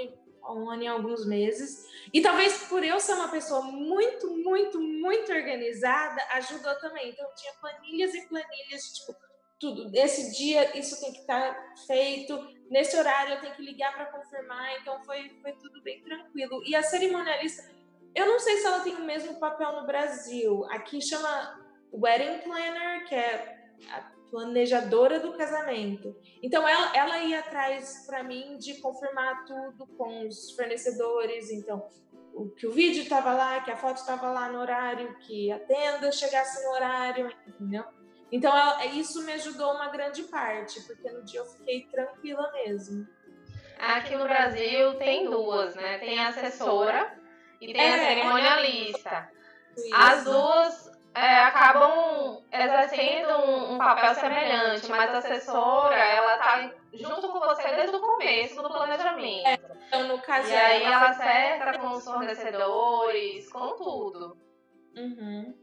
um 0.53 0.69
ano 0.69 0.83
e 0.83 0.87
alguns 0.87 1.25
meses. 1.25 1.87
E 2.13 2.21
talvez 2.21 2.63
por 2.67 2.83
eu 2.83 2.99
ser 2.99 3.13
uma 3.13 3.27
pessoa 3.27 3.61
muito, 3.61 4.35
muito, 4.35 4.79
muito 4.79 5.31
organizada, 5.31 6.21
ajudou 6.33 6.73
também. 6.79 7.09
Então, 7.09 7.27
tinha 7.35 7.53
planilhas 7.53 8.13
e 8.15 8.27
planilhas, 8.27 8.93
tipo, 8.93 9.15
tudo. 9.59 9.91
Esse 9.93 10.37
dia 10.37 10.77
isso 10.77 10.99
tem 10.99 11.11
que 11.11 11.19
estar 11.19 11.53
tá 11.53 11.73
feito, 11.85 12.39
nesse 12.69 12.95
horário 12.95 13.35
eu 13.35 13.41
tenho 13.41 13.55
que 13.55 13.61
ligar 13.61 13.93
para 13.93 14.05
confirmar. 14.05 14.79
Então, 14.81 15.03
foi, 15.03 15.37
foi 15.41 15.51
tudo 15.53 15.81
bem 15.81 16.01
tranquilo. 16.01 16.63
E 16.65 16.75
a 16.75 16.81
cerimonialista, 16.81 17.69
eu 18.15 18.25
não 18.25 18.39
sei 18.39 18.57
se 18.57 18.65
ela 18.65 18.79
tem 18.79 18.95
o 18.95 19.05
mesmo 19.05 19.39
papel 19.39 19.73
no 19.73 19.85
Brasil. 19.85 20.65
Aqui 20.71 21.01
chama 21.01 21.59
Wedding 21.93 22.39
Planner, 22.39 23.07
que 23.07 23.15
é 23.15 23.59
a 23.91 24.18
planejadora 24.29 25.19
do 25.19 25.33
casamento. 25.33 26.15
Então 26.41 26.67
ela, 26.67 26.95
ela 26.95 27.17
ia 27.19 27.39
atrás 27.39 28.05
para 28.05 28.23
mim 28.23 28.57
de 28.57 28.75
confirmar 28.75 29.45
tudo 29.45 29.87
com 29.97 30.27
os 30.27 30.51
fornecedores, 30.51 31.51
então 31.51 31.87
o 32.33 32.49
que 32.49 32.67
o 32.67 32.71
vídeo 32.71 33.03
estava 33.03 33.33
lá, 33.33 33.59
que 33.61 33.71
a 33.71 33.75
foto 33.75 33.97
estava 33.97 34.31
lá 34.31 34.49
no 34.49 34.59
horário, 34.59 35.17
que 35.19 35.51
a 35.51 35.59
tenda 35.59 36.11
chegasse 36.11 36.63
no 36.63 36.71
horário, 36.71 37.31
entendeu? 37.47 37.83
Então 38.31 38.55
ela, 38.55 38.85
isso 38.85 39.25
me 39.25 39.33
ajudou 39.33 39.73
uma 39.73 39.89
grande 39.89 40.23
parte, 40.23 40.81
porque 40.83 41.11
no 41.11 41.23
dia 41.23 41.39
eu 41.39 41.45
fiquei 41.45 41.85
tranquila 41.87 42.51
mesmo. 42.53 43.07
Aqui 43.79 44.15
no 44.15 44.25
Brasil 44.25 44.95
tem 44.95 45.29
duas, 45.29 45.75
né? 45.75 45.97
Tem 45.99 46.19
a 46.19 46.29
assessora 46.29 47.17
e 47.59 47.73
tem 47.73 47.81
é, 47.81 47.95
a 47.95 48.07
cerimonialista. 48.07 49.31
As 49.93 50.23
duas 50.23 50.91
é, 51.13 51.39
acabam 51.39 52.41
exercendo 52.51 53.29
um, 53.29 53.73
um, 53.73 53.77
papel 53.77 54.15
semelhante, 54.15 54.89
mas 54.89 55.13
a 55.13 55.17
assessora, 55.17 55.95
ela 55.95 56.37
tá 56.37 56.71
junto 56.93 57.29
com 57.29 57.39
você 57.39 57.67
desde 57.75 57.95
o 57.95 57.99
começo 57.99 58.61
do 58.61 58.69
planejamento. 58.69 59.47
É, 59.47 59.59
então, 59.87 60.07
no 60.07 60.21
caso, 60.21 60.49
e 60.49 60.55
aí 60.55 60.83
ela 60.83 61.09
acerta 61.09 61.79
com 61.79 61.91
os 61.91 62.03
fornecedores, 62.03 63.51
com 63.51 63.75
tudo. 63.75 64.37
Uhum. 64.95 65.53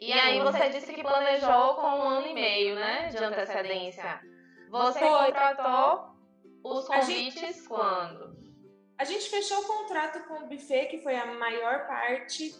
E 0.00 0.12
aí 0.12 0.40
você 0.40 0.68
disse 0.68 0.92
que 0.92 1.02
planejou 1.02 1.74
com 1.74 1.86
um 1.86 2.08
ano 2.08 2.26
e 2.26 2.34
meio, 2.34 2.74
né, 2.74 3.08
de 3.08 3.18
antecedência. 3.18 4.20
Você 4.68 4.98
Foi. 4.98 5.26
contratou 5.26 6.12
os 6.64 6.86
convites 6.86 7.40
gente, 7.40 7.68
quando? 7.68 8.36
A 8.98 9.04
gente 9.04 9.28
fechou 9.28 9.58
o 9.58 9.66
contrato 9.66 10.26
com 10.26 10.44
o 10.44 10.48
buffet, 10.48 10.86
que 10.86 11.02
foi 11.02 11.16
a 11.16 11.26
maior 11.26 11.86
parte 11.86 12.52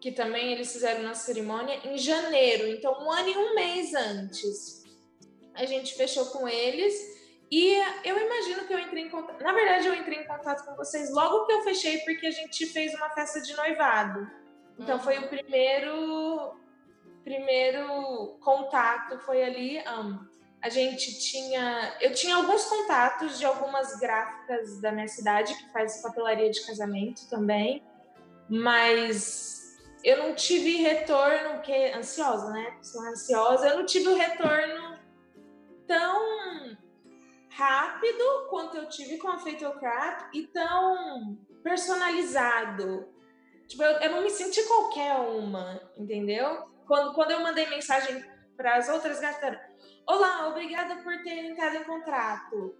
que 0.00 0.12
também 0.12 0.52
eles 0.52 0.72
fizeram 0.72 1.02
na 1.02 1.14
cerimônia 1.14 1.80
em 1.84 1.98
janeiro, 1.98 2.68
então 2.68 2.92
um 3.02 3.10
ano 3.10 3.28
e 3.28 3.36
um 3.36 3.54
mês 3.54 3.94
antes. 3.94 4.84
A 5.54 5.64
gente 5.64 5.94
fechou 5.94 6.26
com 6.26 6.48
eles 6.48 7.18
E 7.50 7.80
eu 8.04 8.18
imagino 8.18 8.66
que 8.66 8.74
eu 8.74 8.78
entrei 8.78 9.04
em 9.04 9.08
contato. 9.08 9.42
Na 9.42 9.52
verdade, 9.52 9.86
eu 9.86 9.94
entrei 9.94 10.18
em 10.18 10.26
contato 10.26 10.66
com 10.66 10.76
vocês 10.76 11.10
logo 11.10 11.46
que 11.46 11.52
eu 11.52 11.62
fechei, 11.62 11.98
porque 12.00 12.26
a 12.26 12.30
gente 12.30 12.66
fez 12.66 12.94
uma 12.94 13.08
festa 13.10 13.40
de 13.40 13.56
noivado. 13.56 14.30
Então 14.78 14.96
uhum. 14.96 15.02
foi 15.02 15.18
o 15.18 15.28
primeiro 15.28 16.54
primeiro 17.24 18.38
contato 18.40 19.18
foi 19.20 19.42
ali. 19.42 19.78
Um, 19.80 20.18
a 20.60 20.68
gente 20.68 21.18
tinha. 21.20 21.96
Eu 22.00 22.12
tinha 22.12 22.36
alguns 22.36 22.64
contatos 22.64 23.38
de 23.38 23.44
algumas 23.46 23.98
gráficas 23.98 24.80
da 24.80 24.90
minha 24.90 25.08
cidade 25.08 25.54
que 25.54 25.72
faz 25.72 26.02
papelaria 26.02 26.50
de 26.50 26.66
casamento 26.66 27.28
também, 27.28 27.82
mas 28.48 29.57
eu 30.04 30.18
não 30.18 30.34
tive 30.34 30.76
retorno, 30.76 31.54
porque 31.54 31.92
ansiosa, 31.94 32.50
né? 32.50 32.78
Sou 32.82 33.02
ansiosa, 33.02 33.68
eu 33.68 33.78
não 33.78 33.86
tive 33.86 34.08
o 34.08 34.16
retorno 34.16 34.98
tão 35.86 36.76
rápido 37.50 38.46
quanto 38.48 38.76
eu 38.76 38.88
tive 38.88 39.18
com 39.18 39.28
a 39.28 39.38
Fatal 39.38 39.72
Crap 39.78 40.30
e 40.32 40.46
tão 40.46 41.36
personalizado. 41.62 43.08
Tipo, 43.66 43.82
eu, 43.82 44.00
eu 44.00 44.10
não 44.12 44.22
me 44.22 44.30
senti 44.30 44.62
qualquer 44.64 45.14
uma, 45.16 45.80
entendeu? 45.96 46.70
Quando, 46.86 47.14
quando 47.14 47.32
eu 47.32 47.40
mandei 47.40 47.68
mensagem 47.68 48.24
para 48.56 48.76
as 48.76 48.88
outras 48.88 49.20
gatas, 49.20 49.58
olá, 50.06 50.48
obrigada 50.48 50.96
por 51.02 51.22
ter 51.22 51.44
entrado 51.44 51.76
em 51.76 51.84
contrato, 51.84 52.76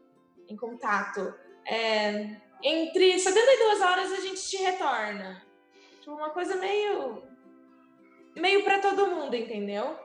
em 0.48 0.56
contato. 0.56 1.34
É, 1.66 2.37
entre 2.62 3.18
72 3.18 3.82
horas 3.82 4.12
a 4.12 4.20
gente 4.20 4.48
te 4.48 4.56
retorna. 4.58 5.48
Tipo, 6.09 6.15
uma 6.15 6.31
coisa 6.31 6.57
meio 6.57 7.23
meio 8.35 8.65
para 8.65 8.81
todo 8.81 9.09
mundo, 9.09 9.35
entendeu? 9.37 9.99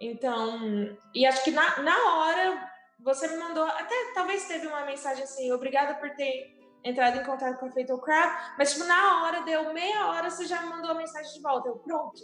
Então, 0.00 0.96
e 1.14 1.26
acho 1.26 1.44
que 1.44 1.50
na, 1.50 1.82
na 1.82 2.14
hora 2.14 2.72
você 2.98 3.28
me 3.28 3.36
mandou, 3.36 3.64
até 3.64 3.94
talvez 4.14 4.46
teve 4.46 4.66
uma 4.66 4.86
mensagem 4.86 5.24
assim, 5.24 5.52
obrigada 5.52 5.94
por 5.94 6.08
ter 6.14 6.56
entrado 6.82 7.18
em 7.18 7.24
contato 7.24 7.58
com 7.58 7.66
a 7.66 7.70
Fatal 7.70 7.98
Crab, 7.98 8.54
mas 8.56 8.72
tipo, 8.72 8.84
na 8.86 9.22
hora, 9.22 9.42
deu 9.42 9.74
meia 9.74 10.06
hora, 10.06 10.30
você 10.30 10.46
já 10.46 10.62
me 10.62 10.70
mandou 10.70 10.92
a 10.92 10.94
mensagem 10.94 11.32
de 11.34 11.42
volta. 11.42 11.68
Eu, 11.68 11.76
pronto. 11.76 12.22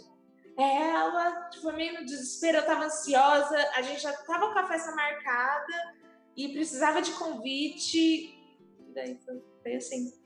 É 0.57 0.89
ela, 0.89 1.49
tipo, 1.49 1.71
meio 1.73 1.99
no 1.99 2.05
desespero, 2.05 2.57
eu 2.57 2.65
tava 2.65 2.85
ansiosa, 2.85 3.57
a 3.75 3.81
gente 3.81 4.01
já 4.01 4.13
tava 4.13 4.51
com 4.51 4.59
a 4.59 4.67
festa 4.67 4.93
marcada 4.95 5.95
e 6.35 6.49
precisava 6.49 7.01
de 7.01 7.11
convite. 7.11 8.33
E 8.79 8.93
daí 8.93 9.19
foi, 9.23 9.43
foi 9.61 9.75
assim. 9.75 10.18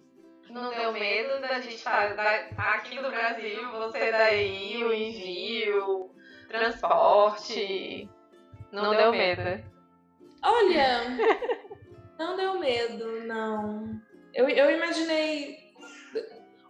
Não 0.49 0.69
deu 0.69 0.91
medo 0.91 1.41
da 1.41 1.59
gente 1.59 1.75
estar 1.75 2.13
aqui 2.57 3.01
no 3.01 3.09
Brasil, 3.09 3.71
você 3.71 4.11
daí, 4.11 4.83
o 4.83 4.93
envio, 4.93 6.11
transporte. 6.47 8.09
Não, 8.71 8.83
não 8.83 8.95
deu 8.95 9.11
medo. 9.11 9.63
Olha, 10.43 11.01
não 12.19 12.35
deu 12.35 12.59
medo, 12.59 13.25
não. 13.25 14.01
Eu, 14.33 14.49
eu 14.49 14.71
imaginei. 14.71 15.63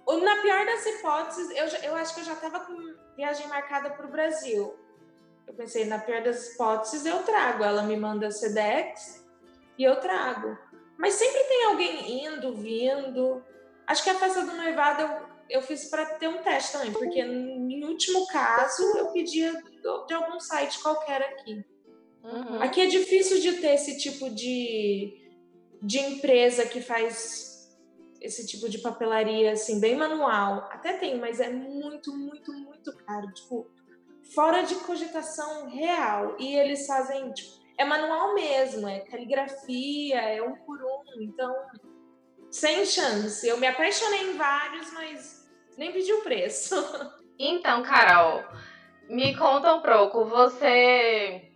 Na 0.06 0.42
pior 0.42 0.66
das 0.66 0.86
hipóteses, 0.86 1.50
eu, 1.52 1.90
eu 1.90 1.96
acho 1.96 2.14
que 2.14 2.22
eu 2.22 2.26
já 2.26 2.34
estava 2.34 2.60
com 2.60 2.94
viagem 3.16 3.48
marcada 3.48 3.90
para 3.90 4.06
o 4.06 4.12
Brasil. 4.12 4.78
Eu 5.48 5.54
pensei, 5.54 5.86
na 5.86 6.00
pior 6.00 6.22
das 6.22 6.54
hipóteses, 6.54 7.06
eu 7.06 7.24
trago. 7.24 7.64
Ela 7.64 7.84
me 7.84 7.96
manda 7.96 8.32
Sedex 8.32 9.26
e 9.78 9.84
eu 9.84 9.96
trago. 9.98 10.58
Mas 10.98 11.14
sempre 11.14 11.44
tem 11.44 11.66
alguém 11.66 12.26
indo, 12.26 12.56
vindo. 12.56 13.44
Acho 13.88 14.04
que 14.04 14.10
a 14.10 14.16
festa 14.16 14.42
do 14.42 14.56
noivado 14.56 15.02
eu, 15.02 15.60
eu 15.60 15.62
fiz 15.62 15.90
para 15.90 16.06
ter 16.18 16.28
um 16.28 16.42
teste 16.42 16.74
também, 16.74 16.92
porque 16.92 17.20
em 17.20 17.84
último 17.86 18.26
caso 18.28 18.82
eu 18.98 19.08
pedia 19.12 19.52
de 20.08 20.14
algum 20.14 20.40
site 20.40 20.82
qualquer 20.82 21.22
aqui. 21.22 21.66
Uhum. 22.24 22.62
Aqui 22.62 22.82
é 22.82 22.86
difícil 22.86 23.42
de 23.42 23.54
ter 23.54 23.74
esse 23.74 23.98
tipo 23.98 24.30
de, 24.30 25.14
de 25.82 26.00
empresa 26.00 26.66
que 26.66 26.82
faz 26.82 27.54
esse 28.22 28.48
tipo 28.48 28.70
de 28.70 28.78
papelaria, 28.78 29.52
assim, 29.52 29.82
bem 29.82 29.98
manual. 29.98 30.70
Até 30.72 30.94
tem, 30.94 31.20
mas 31.20 31.42
é 31.42 31.50
muito, 31.50 32.16
muito, 32.16 32.54
muito 32.54 32.96
caro. 33.06 33.30
Tipo, 33.34 33.70
fora 34.34 34.62
de 34.62 34.76
cogitação 34.76 35.68
real. 35.70 36.38
E 36.40 36.56
eles 36.56 36.88
fazem, 36.88 37.34
tipo, 37.34 37.62
é 37.78 37.84
manual 37.84 38.34
mesmo, 38.34 38.88
é 38.88 39.02
caligrafia, 39.02 40.22
é 40.22 40.42
um 40.42 40.56
por 40.56 40.82
um. 40.82 41.22
Então, 41.22 41.54
sem 42.54 42.86
chance. 42.86 43.48
Eu 43.48 43.58
me 43.58 43.66
apaixonei 43.66 44.30
em 44.30 44.38
vários, 44.38 44.94
mas 44.94 45.50
nem 45.76 45.92
pedi 45.92 46.14
o 46.14 46.22
preço. 46.22 46.76
Então, 47.46 47.82
Carol, 47.82 48.44
me 49.10 49.36
conta 49.36 49.74
um 49.74 49.82
pouco. 49.82 50.24
Você 50.24 51.50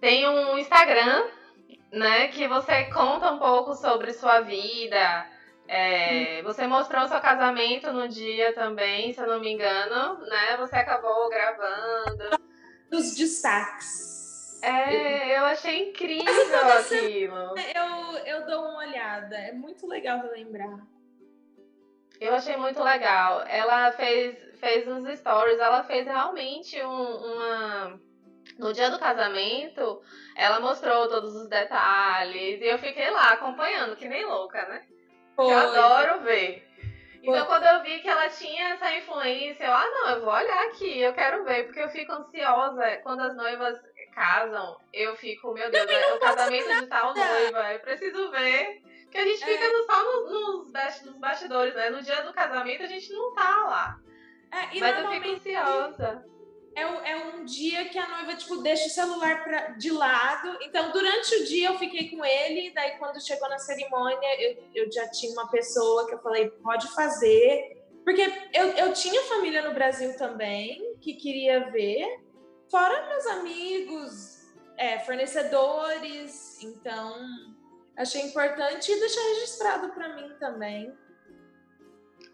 tem 0.00 0.26
um 0.26 0.58
Instagram, 0.58 1.26
né, 1.92 2.28
que 2.28 2.48
você 2.48 2.84
conta 2.84 3.30
um 3.30 3.38
pouco 3.38 3.74
sobre 3.74 4.14
sua 4.14 4.40
vida. 4.40 5.26
É, 5.68 6.42
você 6.42 6.66
mostrou 6.66 7.06
seu 7.06 7.20
casamento 7.20 7.92
no 7.92 8.08
dia 8.08 8.54
também, 8.54 9.12
se 9.12 9.20
eu 9.20 9.26
não 9.26 9.40
me 9.40 9.52
engano, 9.52 10.18
né? 10.26 10.56
Você 10.56 10.74
acabou 10.74 11.28
gravando. 11.28 12.40
Os 12.90 13.14
destaques. 13.14 14.23
É, 14.64 15.38
eu 15.38 15.44
achei 15.44 15.90
incrível 15.90 16.24
aquilo. 16.78 17.54
Eu, 17.74 18.16
eu 18.24 18.46
dou 18.46 18.62
uma 18.62 18.78
olhada, 18.78 19.36
é 19.36 19.52
muito 19.52 19.86
legal 19.86 20.22
lembrar. 20.30 20.78
Eu 22.20 22.34
achei 22.34 22.56
muito 22.56 22.82
legal. 22.82 23.42
Ela 23.46 23.92
fez, 23.92 24.36
fez 24.58 24.88
uns 24.88 25.18
stories, 25.18 25.58
ela 25.58 25.82
fez 25.84 26.06
realmente 26.06 26.80
um, 26.82 27.16
uma 27.16 28.00
no 28.58 28.72
dia 28.72 28.90
do 28.90 28.98
casamento, 28.98 30.00
ela 30.36 30.60
mostrou 30.60 31.08
todos 31.08 31.34
os 31.34 31.48
detalhes 31.48 32.60
e 32.60 32.64
eu 32.64 32.78
fiquei 32.78 33.10
lá 33.10 33.32
acompanhando, 33.32 33.96
que 33.96 34.08
nem 34.08 34.24
louca, 34.24 34.66
né? 34.68 34.86
Foi. 35.34 35.52
Eu 35.52 35.58
adoro 35.58 36.20
ver. 36.22 36.66
Então, 37.22 37.46
quando 37.46 37.64
eu 37.64 37.82
vi 37.82 38.00
que 38.00 38.08
ela 38.08 38.28
tinha 38.28 38.74
essa 38.74 38.94
influência, 38.96 39.64
eu, 39.64 39.72
ah, 39.72 39.86
não, 39.86 40.10
eu 40.10 40.20
vou 40.20 40.32
olhar 40.32 40.66
aqui, 40.66 41.00
eu 41.00 41.14
quero 41.14 41.42
ver, 41.44 41.64
porque 41.64 41.80
eu 41.80 41.88
fico 41.88 42.12
ansiosa 42.12 42.98
quando 43.02 43.22
as 43.22 43.34
noivas 43.34 43.78
casam, 44.14 44.76
eu 44.92 45.16
fico, 45.16 45.52
meu 45.52 45.70
Deus, 45.70 45.90
é 45.90 46.14
o 46.14 46.20
casamento 46.20 46.80
de 46.80 46.86
tal 46.86 47.14
noiva, 47.14 47.72
eu 47.72 47.80
preciso 47.80 48.30
ver. 48.30 48.82
Que 49.10 49.18
a 49.18 49.24
gente 49.24 49.42
é. 49.42 49.46
fica 49.46 49.64
só 49.86 50.04
nos, 50.04 50.72
nos, 51.04 51.18
bastidores, 51.18 51.74
né? 51.74 51.90
No 51.90 52.02
dia 52.02 52.22
do 52.22 52.32
casamento 52.32 52.82
a 52.82 52.88
gente 52.88 53.12
não 53.12 53.34
tá 53.34 53.64
lá. 53.64 54.00
É, 54.50 54.80
Mas 54.80 54.98
eu 54.98 55.10
fico 55.10 55.28
ansiosa 55.28 56.34
é, 56.76 56.82
é 56.82 57.16
um 57.16 57.44
dia 57.44 57.88
que 57.88 57.98
a 57.98 58.08
noiva, 58.08 58.34
tipo, 58.34 58.56
deixa 58.56 58.86
o 58.86 58.90
celular 58.90 59.44
pra, 59.44 59.68
de 59.70 59.90
lado. 59.90 60.58
Então, 60.62 60.90
durante 60.90 61.34
o 61.36 61.44
dia 61.44 61.68
eu 61.68 61.78
fiquei 61.78 62.10
com 62.10 62.24
ele, 62.24 62.72
daí 62.74 62.98
quando 62.98 63.24
chegou 63.24 63.48
na 63.48 63.58
cerimônia, 63.58 64.42
eu, 64.42 64.64
eu 64.74 64.92
já 64.92 65.08
tinha 65.08 65.32
uma 65.32 65.48
pessoa 65.48 66.06
que 66.06 66.14
eu 66.14 66.18
falei, 66.18 66.50
pode 66.62 66.92
fazer. 66.94 67.80
Porque 68.04 68.22
eu, 68.52 68.68
eu 68.72 68.92
tinha 68.92 69.22
família 69.22 69.62
no 69.62 69.72
Brasil 69.72 70.16
também, 70.16 70.96
que 71.00 71.14
queria 71.14 71.70
ver, 71.70 72.06
fora 72.70 73.08
meus 73.08 73.26
amigos, 73.26 74.54
é, 74.76 74.98
fornecedores. 75.00 76.62
Então, 76.62 77.14
achei 77.96 78.22
importante 78.22 78.94
deixar 78.98 79.22
registrado 79.34 79.88
para 79.90 80.14
mim 80.16 80.34
também. 80.38 80.92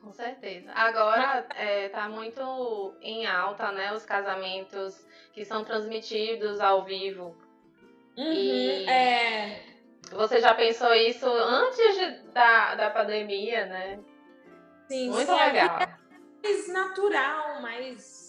Com 0.02 0.12
certeza. 0.12 0.72
Agora 0.74 1.46
é, 1.54 1.88
tá 1.90 2.08
muito 2.08 2.94
em 3.02 3.26
alta, 3.26 3.70
né? 3.70 3.92
Os 3.92 4.04
casamentos 4.04 5.06
que 5.32 5.44
são 5.44 5.62
transmitidos 5.62 6.58
ao 6.60 6.84
vivo. 6.84 7.36
Uhum, 8.16 8.32
e 8.32 8.88
é. 8.88 9.62
Você 10.10 10.40
já 10.40 10.54
pensou 10.54 10.92
isso 10.94 11.26
antes 11.26 11.96
de, 11.96 12.32
da, 12.32 12.74
da 12.74 12.90
pandemia, 12.90 13.66
né? 13.66 14.00
Sim, 14.88 15.10
muito 15.10 15.30
sim, 15.30 15.38
legal. 15.38 15.78
É 15.80 16.00
mais 16.42 16.68
natural, 16.68 17.62
mais, 17.62 18.19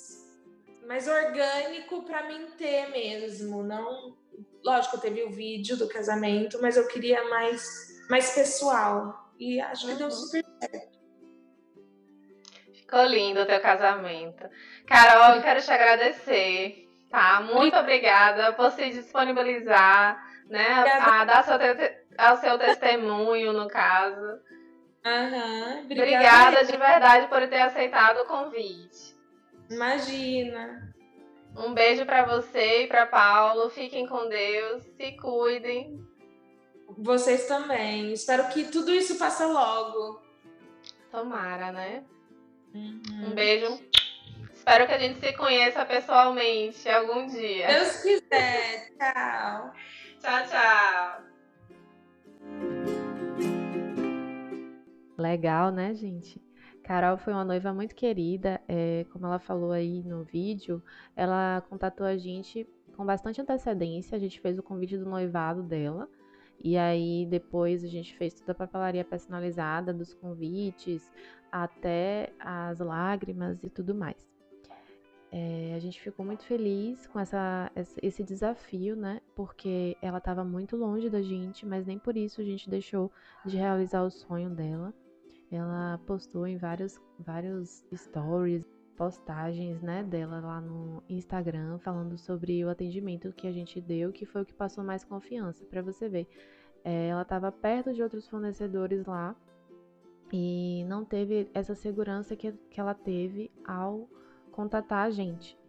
mais 0.91 1.07
orgânico 1.07 2.03
para 2.03 2.23
mim 2.23 2.47
ter 2.57 2.89
mesmo. 2.89 3.63
Não, 3.63 4.17
lógico, 4.61 4.99
teve 4.99 5.23
o 5.23 5.31
vídeo 5.31 5.77
do 5.77 5.87
casamento, 5.87 6.61
mas 6.61 6.75
eu 6.75 6.85
queria 6.85 7.29
mais, 7.29 7.65
mais 8.09 8.35
pessoal. 8.35 9.31
E 9.39 9.61
acho 9.61 9.85
que 9.85 9.93
uhum. 9.93 9.97
deu 9.97 10.11
super 10.11 10.43
certo. 10.59 10.99
Ficou 12.73 13.05
lindo 13.05 13.39
o 13.39 13.45
teu 13.45 13.61
casamento. 13.61 14.43
Carol, 14.85 15.37
eu 15.37 15.41
quero 15.41 15.61
te 15.61 15.71
agradecer, 15.71 16.89
tá? 17.09 17.39
Muito 17.39 17.77
obrigada 17.77 18.51
por 18.51 18.69
se 18.71 18.89
disponibilizar, 18.89 20.21
né? 20.49 20.67
A, 20.67 21.21
a 21.21 21.25
dar 21.25 21.43
seu, 21.45 21.55
ao 22.17 22.35
seu 22.35 22.59
testemunho, 22.59 23.53
no 23.53 23.69
caso. 23.69 24.41
Uhum, 25.05 25.85
obrigada. 25.85 25.85
obrigada 25.85 26.65
de 26.65 26.77
verdade 26.77 27.27
por 27.27 27.47
ter 27.47 27.61
aceitado 27.61 28.23
o 28.23 28.25
convite. 28.25 29.20
Imagina. 29.71 30.93
Um 31.55 31.73
beijo 31.73 32.05
para 32.05 32.25
você 32.25 32.83
e 32.83 32.87
para 32.87 33.05
Paulo. 33.05 33.69
Fiquem 33.69 34.05
com 34.05 34.27
Deus, 34.27 34.83
se 34.83 35.13
cuidem. 35.13 35.99
Vocês 36.97 37.47
também. 37.47 38.11
Espero 38.11 38.47
que 38.49 38.65
tudo 38.65 38.91
isso 38.91 39.17
passe 39.17 39.43
logo. 39.45 40.21
Tomara, 41.09 41.71
né? 41.71 42.03
Uhum. 42.73 43.27
Um 43.27 43.31
beijo. 43.33 43.81
Espero 44.53 44.85
que 44.85 44.93
a 44.93 44.99
gente 44.99 45.19
se 45.19 45.33
conheça 45.33 45.85
pessoalmente 45.85 46.87
algum 46.89 47.25
dia. 47.27 47.67
Deus 47.67 48.01
quiser. 48.01 48.91
tchau. 48.97 49.73
Tchau, 50.19 50.47
tchau. 50.47 51.23
Legal, 55.17 55.71
né, 55.71 55.93
gente? 55.93 56.41
Carol 56.91 57.17
foi 57.17 57.31
uma 57.31 57.45
noiva 57.45 57.73
muito 57.73 57.95
querida, 57.95 58.59
é, 58.67 59.05
como 59.13 59.25
ela 59.25 59.39
falou 59.39 59.71
aí 59.71 60.03
no 60.03 60.25
vídeo, 60.25 60.83
ela 61.15 61.63
contatou 61.69 62.05
a 62.05 62.17
gente 62.17 62.67
com 62.97 63.05
bastante 63.05 63.39
antecedência, 63.39 64.17
a 64.17 64.19
gente 64.19 64.41
fez 64.41 64.59
o 64.59 64.63
convite 64.63 64.97
do 64.97 65.05
noivado 65.05 65.63
dela, 65.63 66.09
e 66.61 66.77
aí 66.77 67.25
depois 67.29 67.85
a 67.85 67.87
gente 67.87 68.13
fez 68.17 68.33
toda 68.33 68.51
a 68.51 68.55
papelaria 68.55 69.05
personalizada 69.05 69.93
dos 69.93 70.13
convites, 70.13 71.09
até 71.49 72.33
as 72.37 72.79
lágrimas 72.79 73.63
e 73.63 73.69
tudo 73.69 73.95
mais. 73.95 74.29
É, 75.31 75.73
a 75.73 75.79
gente 75.79 76.01
ficou 76.01 76.25
muito 76.25 76.43
feliz 76.43 77.07
com 77.07 77.17
essa, 77.21 77.71
esse 78.01 78.21
desafio, 78.21 78.97
né? 78.97 79.21
Porque 79.33 79.95
ela 80.01 80.17
estava 80.17 80.43
muito 80.43 80.75
longe 80.75 81.09
da 81.09 81.21
gente, 81.21 81.65
mas 81.65 81.85
nem 81.85 81.97
por 81.97 82.17
isso 82.17 82.41
a 82.41 82.43
gente 82.43 82.69
deixou 82.69 83.09
de 83.45 83.55
realizar 83.55 84.03
o 84.03 84.11
sonho 84.11 84.49
dela. 84.49 84.93
Ela 85.51 85.99
postou 86.07 86.47
em 86.47 86.57
vários, 86.57 86.99
vários 87.19 87.83
stories, 87.93 88.65
postagens, 88.95 89.81
né, 89.81 90.03
dela 90.03 90.39
lá 90.39 90.61
no 90.61 91.03
Instagram, 91.09 91.77
falando 91.79 92.17
sobre 92.17 92.63
o 92.63 92.69
atendimento 92.69 93.33
que 93.33 93.47
a 93.47 93.51
gente 93.51 93.81
deu, 93.81 94.11
que 94.11 94.25
foi 94.25 94.43
o 94.43 94.45
que 94.45 94.53
passou 94.53 94.83
mais 94.83 95.03
confiança, 95.03 95.65
para 95.65 95.81
você 95.81 96.07
ver. 96.07 96.27
É, 96.83 97.09
ela 97.09 97.23
estava 97.23 97.51
perto 97.51 97.93
de 97.93 98.01
outros 98.01 98.27
fornecedores 98.27 99.05
lá 99.05 99.35
e 100.31 100.85
não 100.87 101.03
teve 101.03 101.49
essa 101.53 101.75
segurança 101.75 102.35
que, 102.35 102.51
que 102.69 102.79
ela 102.79 102.93
teve 102.93 103.51
ao 103.65 104.07
contatar 104.51 105.05
a 105.07 105.11
gente. 105.11 105.59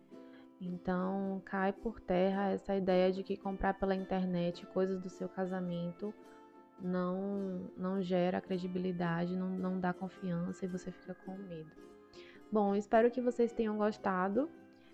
Então 0.61 1.43
cai 1.45 1.73
por 1.73 2.01
terra 2.01 2.51
essa 2.51 2.77
ideia 2.77 3.11
de 3.11 3.23
que 3.25 3.37
comprar 3.37 3.75
pela 3.75 3.97
internet 3.97 4.65
coisas 4.67 5.01
do 5.01 5.09
seu 5.09 5.29
casamento 5.29 6.15
não, 6.83 7.71
não 7.77 8.03
gera 8.03 8.41
credibilidade, 8.41 9.37
não, 9.37 9.51
não 9.51 9.79
dá 9.79 9.93
confiança 9.93 10.65
e 10.65 10.69
você 10.69 10.91
fica 10.91 11.15
com 11.25 11.37
medo. 11.37 11.71
Bom, 12.51 12.75
espero 12.75 13.11
que 13.11 13.21
vocês 13.21 13.53
tenham 13.53 13.77
gostado. 13.77 14.51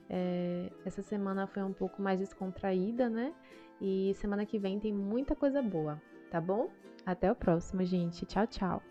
É, 0.09 0.71
essa 0.85 1.03
semana 1.03 1.47
foi 1.47 1.63
um 1.63 1.73
pouco 1.73 2.01
mais 2.01 2.21
descontraída, 2.21 3.09
né? 3.09 3.35
E 3.81 4.13
semana 4.17 4.47
que 4.47 4.59
vem 4.59 4.79
tem 4.79 4.93
muita 4.93 5.35
coisa 5.35 5.63
boa, 5.63 6.01
tá 6.31 6.41
bom? 6.41 6.71
Até 7.05 7.31
o 7.31 7.35
próximo, 7.35 7.85
gente. 7.85 8.27
Tchau, 8.27 8.47
tchau. 8.47 8.83